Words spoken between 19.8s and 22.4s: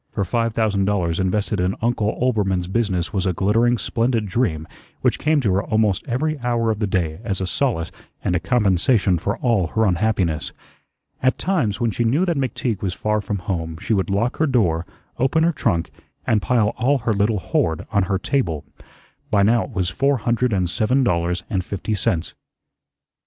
four hundred and seven dollars and fifty cents.